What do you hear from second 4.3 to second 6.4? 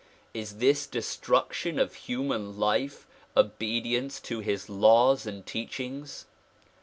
his laws and teachings